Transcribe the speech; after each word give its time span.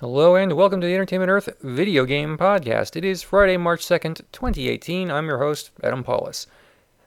Hello 0.00 0.34
and 0.34 0.54
welcome 0.54 0.80
to 0.80 0.88
the 0.88 0.92
Entertainment 0.92 1.30
Earth 1.30 1.48
video 1.62 2.04
game 2.04 2.36
podcast. 2.36 2.96
It 2.96 3.04
is 3.04 3.22
Friday, 3.22 3.56
March 3.56 3.86
2nd, 3.86 4.22
2018. 4.32 5.08
I'm 5.08 5.28
your 5.28 5.38
host, 5.38 5.70
Adam 5.84 6.02
Pawlus. 6.02 6.48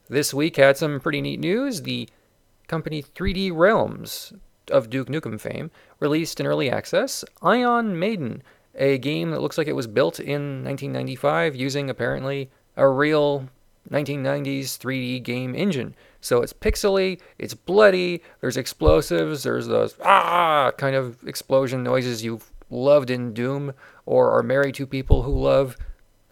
This 0.08 0.34
week 0.34 0.56
had 0.56 0.78
some 0.78 1.02
pretty 1.02 1.20
neat 1.20 1.42
news. 1.42 1.82
The 1.82 2.08
company 2.70 3.04
3D 3.04 3.52
Realms 3.54 4.32
of 4.72 4.90
Duke 4.90 5.10
Nukem 5.10 5.38
fame 5.38 5.70
released 6.00 6.40
in 6.40 6.48
early 6.48 6.72
access 6.72 7.26
Ion 7.42 8.00
Maiden, 8.00 8.42
a 8.76 8.98
game 9.00 9.32
that 9.32 9.42
looks 9.42 9.58
like 9.58 9.68
it 9.68 9.76
was 9.76 9.86
built 9.86 10.22
in 10.22 10.64
1995 10.64 11.58
using 11.58 11.90
apparently 11.90 12.50
a 12.78 12.88
real 12.88 13.50
1990s 13.92 14.78
3D 14.78 15.22
game 15.24 15.56
engine. 15.56 15.94
So 16.22 16.42
it's 16.42 16.54
pixely, 16.54 17.20
it's 17.38 17.54
bloody, 17.54 18.24
there's 18.40 18.56
explosives, 18.56 19.44
there's 19.44 19.68
those 19.68 19.98
ah 20.06 20.72
kind 20.78 20.96
of 20.96 21.22
explosion 21.28 21.84
noises 21.84 22.24
you've 22.24 22.50
loved 22.70 23.10
in 23.10 23.34
Doom 23.34 23.74
or 24.06 24.32
are 24.32 24.44
married 24.44 24.76
to 24.76 24.86
people 24.86 25.24
who 25.24 25.38
love. 25.38 25.78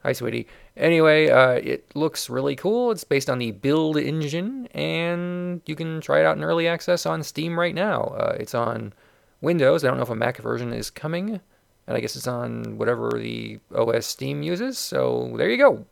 Hi, 0.03 0.13
sweetie. 0.13 0.47
Anyway, 0.77 1.29
uh, 1.29 1.53
it 1.53 1.89
looks 1.95 2.29
really 2.29 2.55
cool. 2.55 2.91
It's 2.91 3.03
based 3.03 3.29
on 3.29 3.39
the 3.39 3.51
Build 3.51 3.97
engine, 3.97 4.67
and 4.67 5.61
you 5.65 5.75
can 5.75 5.99
try 6.01 6.19
it 6.19 6.25
out 6.25 6.37
in 6.37 6.43
early 6.43 6.67
access 6.67 7.05
on 7.05 7.23
Steam 7.23 7.57
right 7.57 7.73
now. 7.73 8.01
Uh, 8.19 8.35
it's 8.39 8.53
on 8.53 8.93
Windows. 9.41 9.83
I 9.83 9.87
don't 9.87 9.97
know 9.97 10.03
if 10.03 10.09
a 10.09 10.15
Mac 10.15 10.37
version 10.37 10.73
is 10.73 10.89
coming, 10.89 11.39
and 11.87 11.97
I 11.97 11.99
guess 11.99 12.15
it's 12.15 12.27
on 12.27 12.77
whatever 12.77 13.11
the 13.17 13.59
OS 13.75 14.05
Steam 14.05 14.43
uses. 14.43 14.77
So 14.77 15.33
there 15.37 15.49
you 15.49 15.57
go. 15.57 15.85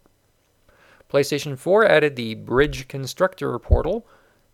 PlayStation 1.12 1.57
4 1.57 1.85
added 1.85 2.16
the 2.16 2.35
Bridge 2.35 2.88
Constructor 2.88 3.57
portal, 3.60 4.05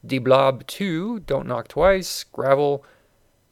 De 0.05 0.17
Blob 0.17 0.67
2, 0.67 1.21
Don't 1.21 1.47
Knock 1.47 1.69
Twice, 1.69 2.25
Gravel, 2.25 2.83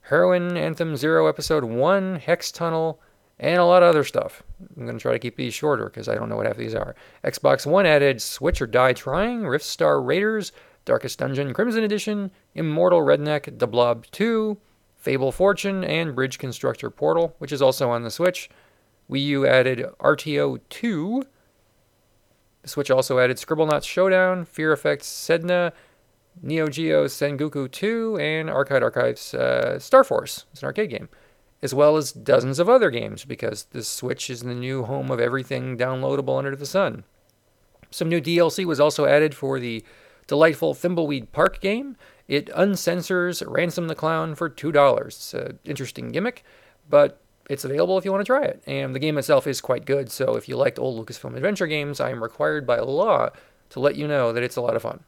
Heroine 0.09 0.55
Anthem 0.55 0.95
Zero 0.95 1.27
Episode 1.27 1.66
1, 1.66 2.15
Hex 2.15 2.49
Tunnel, 2.49 3.02
and 3.39 3.59
a 3.59 3.65
lot 3.65 3.84
of 3.84 3.89
other 3.89 4.05
stuff. 4.05 4.41
I'm 4.77 4.85
going 4.85 4.98
to 4.98 5.02
try 5.02 5.11
to 5.11 5.20
keep 5.20 5.35
these 5.35 5.53
shorter 5.53 5.85
because 5.85 6.07
I 6.07 6.15
don't 6.15 6.29
know 6.29 6.37
what 6.37 6.45
half 6.45 6.55
of 6.55 6.59
these 6.59 6.76
are. 6.76 6.95
Xbox 7.26 7.65
One 7.65 7.85
added 7.85 8.21
Switch 8.21 8.62
or 8.62 8.67
Die 8.67 8.93
Trying, 8.93 9.41
Riftstar 9.41 10.05
Raiders, 10.05 10.54
Darkest 10.85 11.20
Dungeon 11.20 11.54
Crimson 11.54 11.84
Edition, 11.84 12.32
Immortal 12.55 13.01
Redneck, 13.01 13.57
De 13.57 13.67
Blob 13.67 14.05
2, 14.12 14.57
Fable 14.95 15.34
Fortune, 15.34 15.84
and 15.84 16.15
Bridge 16.15 16.39
Constructor 16.39 16.89
Portal, 16.89 17.35
which 17.39 17.51
is 17.51 17.62
also 17.62 17.89
on 17.89 18.04
the 18.04 18.10
Switch. 18.10 18.49
Wii 19.12 19.26
U 19.26 19.45
added 19.45 19.85
RTO 19.99 20.62
2. 20.70 21.23
The 22.62 22.70
Switch 22.70 22.89
also 22.89 23.20
added 23.20 23.35
Scribblenauts 23.35 23.84
Showdown, 23.84 24.45
Fear 24.45 24.71
Effects 24.71 25.07
Sedna, 25.10 25.73
Neo 26.41 26.68
Geo 26.68 27.05
Sengoku 27.05 27.70
2, 27.71 28.18
and 28.20 28.49
Arcade 28.49 28.84
Archives 28.84 29.34
uh, 29.34 29.80
Star 29.80 30.04
Force. 30.04 30.46
It's 30.52 30.62
an 30.62 30.68
arcade 30.68 30.90
game. 30.90 31.10
As 31.62 31.74
well 31.74 31.98
as 31.98 32.12
dozens 32.12 32.60
of 32.60 32.70
other 32.70 32.91
games, 32.91 33.26
because 33.26 33.66
the 33.71 33.84
Switch 33.84 34.29
is 34.29 34.41
the 34.41 34.54
new 34.54 34.84
home 34.84 35.10
of 35.10 35.20
everything 35.20 35.77
downloadable 35.77 36.38
under 36.38 36.55
the 36.55 36.66
sun. 36.66 37.04
Some 37.90 38.10
new 38.10 38.21
DLC 38.21 38.66
was 38.66 38.79
also 38.79 39.05
added 39.05 39.34
for 39.34 39.60
the 39.60 39.84
delightful 40.27 40.74
Thimbleweed 40.74 41.32
Park 41.32 41.60
game. 41.62 41.96
It 42.27 42.48
uncensors 42.48 43.41
Ransom 43.48 43.88
the 43.88 43.96
Clown 43.96 44.35
for 44.35 44.49
$2. 44.49 45.07
It's 45.07 45.34
an 45.34 45.60
interesting 45.63 46.10
gimmick, 46.10 46.44
but 46.90 47.22
it's 47.49 47.63
available 47.63 47.98
if 47.98 48.05
you 48.05 48.12
want 48.12 48.22
to 48.22 48.26
try 48.26 48.44
it. 48.44 48.62
And 48.68 48.94
the 48.94 48.99
game 48.99 49.18
itself 49.18 49.48
is 49.48 49.62
quite 49.62 49.85
good, 49.85 50.12
so 50.12 50.35
if 50.35 50.49
you 50.49 50.57
liked 50.57 50.77
old 50.77 51.05
Lucasfilm 51.05 51.35
adventure 51.35 51.68
games, 51.68 51.99
I 51.99 52.12
am 52.12 52.22
required 52.22 52.68
by 52.68 52.79
law 52.79 53.29
to 53.70 53.79
let 53.79 53.96
you 53.96 54.07
know 54.07 54.34
that 54.34 54.44
it's 54.44 54.57
a 54.57 54.62
lot 54.62 54.76
of 54.76 54.82
fun. 54.82 55.04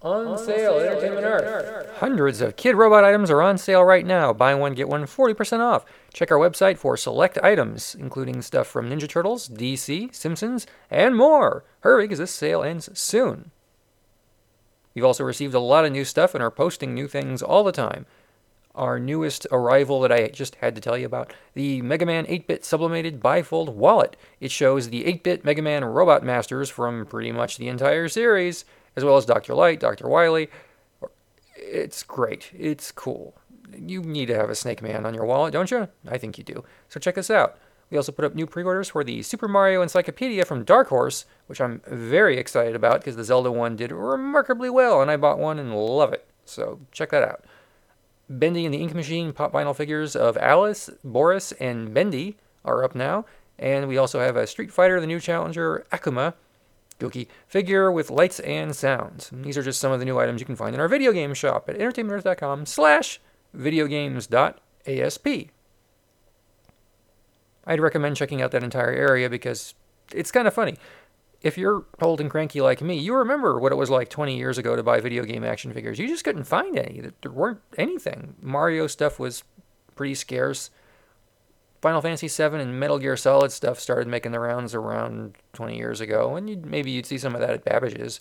On, 0.00 0.28
on 0.28 0.38
sale, 0.38 0.46
sale 0.46 0.78
Entertainment 0.78 1.26
Earth. 1.26 1.42
Earth. 1.44 1.96
Hundreds 1.96 2.40
of 2.40 2.54
Kidrobot 2.54 3.02
items 3.02 3.30
are 3.30 3.42
on 3.42 3.58
sale 3.58 3.82
right 3.82 4.06
now. 4.06 4.32
Buy 4.32 4.54
one, 4.54 4.74
get 4.74 4.88
one 4.88 5.04
40% 5.04 5.58
off. 5.58 5.84
Check 6.12 6.30
our 6.30 6.38
website 6.38 6.78
for 6.78 6.96
select 6.96 7.36
items, 7.42 7.96
including 7.98 8.40
stuff 8.40 8.68
from 8.68 8.88
Ninja 8.88 9.08
Turtles, 9.08 9.48
DC, 9.48 10.14
Simpsons, 10.14 10.68
and 10.88 11.16
more. 11.16 11.64
Hurry, 11.80 12.04
because 12.04 12.20
this 12.20 12.30
sale 12.30 12.62
ends 12.62 12.96
soon. 12.96 13.50
We've 14.94 15.04
also 15.04 15.24
received 15.24 15.54
a 15.54 15.60
lot 15.60 15.84
of 15.84 15.90
new 15.90 16.04
stuff 16.04 16.32
and 16.32 16.42
are 16.42 16.50
posting 16.50 16.94
new 16.94 17.08
things 17.08 17.42
all 17.42 17.64
the 17.64 17.72
time. 17.72 18.06
Our 18.76 19.00
newest 19.00 19.48
arrival 19.50 20.00
that 20.02 20.12
I 20.12 20.28
just 20.28 20.56
had 20.56 20.76
to 20.76 20.80
tell 20.80 20.96
you 20.96 21.06
about 21.06 21.32
the 21.54 21.82
Mega 21.82 22.06
Man 22.06 22.24
8 22.28 22.46
bit 22.46 22.64
sublimated 22.64 23.20
bifold 23.20 23.70
wallet. 23.70 24.16
It 24.38 24.52
shows 24.52 24.90
the 24.90 25.06
8 25.06 25.24
bit 25.24 25.44
Mega 25.44 25.62
Man 25.62 25.84
robot 25.84 26.22
masters 26.22 26.70
from 26.70 27.04
pretty 27.04 27.32
much 27.32 27.56
the 27.56 27.66
entire 27.66 28.08
series 28.08 28.64
as 28.98 29.04
well 29.04 29.16
as 29.16 29.24
Dr. 29.24 29.54
Light, 29.54 29.78
Dr. 29.78 30.08
Wily. 30.08 30.50
It's 31.54 32.02
great. 32.02 32.50
It's 32.52 32.90
cool. 32.90 33.34
You 33.72 34.02
need 34.02 34.26
to 34.26 34.34
have 34.34 34.50
a 34.50 34.56
Snake 34.56 34.82
Man 34.82 35.06
on 35.06 35.14
your 35.14 35.24
wallet, 35.24 35.52
don't 35.52 35.70
you? 35.70 35.88
I 36.08 36.18
think 36.18 36.36
you 36.36 36.42
do. 36.42 36.64
So 36.88 36.98
check 36.98 37.14
this 37.14 37.30
out. 37.30 37.56
We 37.90 37.96
also 37.96 38.12
put 38.12 38.24
up 38.24 38.34
new 38.34 38.46
pre 38.46 38.64
orders 38.64 38.88
for 38.88 39.04
the 39.04 39.22
Super 39.22 39.46
Mario 39.46 39.80
Encyclopedia 39.80 40.44
from 40.44 40.64
Dark 40.64 40.88
Horse, 40.88 41.26
which 41.46 41.60
I'm 41.60 41.80
very 41.86 42.38
excited 42.38 42.74
about 42.74 43.00
because 43.00 43.14
the 43.14 43.24
Zelda 43.24 43.52
one 43.52 43.76
did 43.76 43.92
remarkably 43.92 44.68
well, 44.68 45.00
and 45.00 45.10
I 45.10 45.16
bought 45.16 45.38
one 45.38 45.58
and 45.58 45.74
love 45.74 46.12
it. 46.12 46.26
So 46.44 46.80
check 46.90 47.10
that 47.10 47.22
out. 47.22 47.44
Bendy 48.28 48.64
and 48.64 48.74
the 48.74 48.78
Ink 48.78 48.94
Machine 48.94 49.32
pop 49.32 49.52
vinyl 49.52 49.76
figures 49.76 50.16
of 50.16 50.36
Alice, 50.36 50.90
Boris, 51.04 51.52
and 51.52 51.94
Bendy 51.94 52.36
are 52.64 52.82
up 52.82 52.96
now. 52.96 53.24
And 53.58 53.88
we 53.88 53.96
also 53.96 54.20
have 54.20 54.36
a 54.36 54.46
Street 54.46 54.72
Fighter, 54.72 55.00
the 55.00 55.06
new 55.06 55.20
challenger, 55.20 55.86
Akuma, 55.92 56.34
Gouki 56.98 57.28
figure 57.46 57.90
with 57.92 58.10
lights 58.10 58.40
and 58.40 58.74
sounds. 58.74 59.30
These 59.32 59.56
are 59.56 59.62
just 59.62 59.80
some 59.80 59.92
of 59.92 60.00
the 60.00 60.04
new 60.04 60.18
items 60.18 60.40
you 60.40 60.46
can 60.46 60.56
find 60.56 60.74
in 60.74 60.80
our 60.80 60.88
video 60.88 61.12
game 61.12 61.34
shop 61.34 61.68
at 61.68 61.78
entertainmentearth.com 61.78 62.66
slash 62.66 63.20
videogames.asp. 63.56 65.28
I'd 67.66 67.80
recommend 67.80 68.16
checking 68.16 68.40
out 68.42 68.50
that 68.52 68.64
entire 68.64 68.92
area 68.92 69.28
because 69.28 69.74
it's 70.12 70.32
kind 70.32 70.48
of 70.48 70.54
funny. 70.54 70.76
If 71.40 71.56
you're 71.56 71.84
old 72.00 72.20
and 72.20 72.30
cranky 72.30 72.60
like 72.60 72.82
me, 72.82 72.98
you 72.98 73.14
remember 73.14 73.60
what 73.60 73.70
it 73.70 73.76
was 73.76 73.90
like 73.90 74.08
20 74.08 74.36
years 74.36 74.58
ago 74.58 74.74
to 74.74 74.82
buy 74.82 75.00
video 75.00 75.22
game 75.24 75.44
action 75.44 75.72
figures. 75.72 75.98
You 75.98 76.08
just 76.08 76.24
couldn't 76.24 76.44
find 76.44 76.76
any. 76.76 77.00
There 77.22 77.30
weren't 77.30 77.60
anything. 77.76 78.34
Mario 78.42 78.88
stuff 78.88 79.20
was 79.20 79.44
pretty 79.94 80.16
scarce. 80.16 80.70
Final 81.80 82.00
Fantasy 82.00 82.28
VII 82.28 82.56
and 82.56 82.80
Metal 82.80 82.98
Gear 82.98 83.16
Solid 83.16 83.52
stuff 83.52 83.78
started 83.78 84.08
making 84.08 84.32
the 84.32 84.40
rounds 84.40 84.74
around 84.74 85.34
20 85.52 85.76
years 85.76 86.00
ago, 86.00 86.34
and 86.36 86.50
you'd, 86.50 86.66
maybe 86.66 86.90
you'd 86.90 87.06
see 87.06 87.18
some 87.18 87.34
of 87.34 87.40
that 87.40 87.50
at 87.50 87.64
Babbage's. 87.64 88.20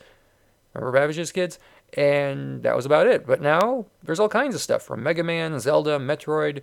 Remember 0.73 0.97
Babbage's 0.97 1.31
kids? 1.31 1.57
And 1.93 2.61
that 2.63 2.75
was 2.75 2.85
about 2.85 3.07
it. 3.07 3.25
But 3.25 3.41
now 3.41 3.85
there's 4.03 4.19
all 4.19 4.29
kinds 4.29 4.53
of 4.53 4.61
stuff 4.61 4.83
from 4.83 5.01
Mega 5.01 5.23
Man, 5.23 5.59
Zelda, 5.59 5.97
Metroid. 5.97 6.61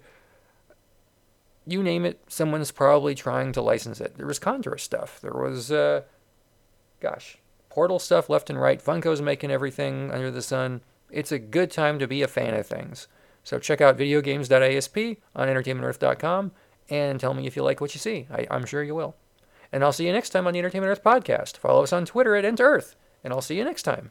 You 1.66 1.82
name 1.82 2.04
it, 2.04 2.20
someone's 2.28 2.70
probably 2.70 3.14
trying 3.14 3.52
to 3.52 3.62
license 3.62 4.00
it. 4.00 4.16
There 4.16 4.26
was 4.26 4.38
Contra 4.38 4.78
stuff. 4.78 5.20
There 5.20 5.32
was, 5.32 5.72
uh, 5.72 6.02
gosh, 7.00 7.38
Portal 7.70 7.98
stuff 7.98 8.28
left 8.28 8.50
and 8.50 8.60
right. 8.60 8.84
Funko's 8.84 9.22
making 9.22 9.50
everything 9.50 10.12
under 10.12 10.30
the 10.30 10.42
sun. 10.42 10.82
It's 11.10 11.32
a 11.32 11.38
good 11.38 11.70
time 11.70 11.98
to 11.98 12.06
be 12.06 12.22
a 12.22 12.28
fan 12.28 12.54
of 12.54 12.66
things. 12.66 13.08
So 13.42 13.58
check 13.58 13.80
out 13.80 13.98
videogames.asp 13.98 14.96
on 15.34 15.48
entertainmentearth.com 15.48 16.52
and 16.90 17.18
tell 17.18 17.34
me 17.34 17.46
if 17.46 17.56
you 17.56 17.62
like 17.62 17.80
what 17.80 17.94
you 17.94 18.00
see. 18.00 18.26
I, 18.30 18.46
am 18.50 18.66
sure 18.66 18.82
you 18.82 18.94
will. 18.94 19.16
And 19.72 19.82
I'll 19.82 19.92
see 19.92 20.06
you 20.06 20.12
next 20.12 20.30
time 20.30 20.46
on 20.46 20.52
the 20.52 20.58
Entertainment 20.58 20.90
Earth 20.90 21.02
podcast. 21.02 21.56
Follow 21.56 21.82
us 21.82 21.92
on 21.92 22.04
Twitter 22.04 22.36
at 22.36 22.44
EntEarth, 22.44 22.94
and 23.22 23.32
I'll 23.32 23.40
see 23.40 23.56
you 23.56 23.64
next 23.64 23.82
time. 23.82 24.10